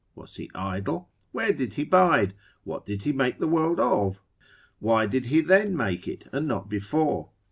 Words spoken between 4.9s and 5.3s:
did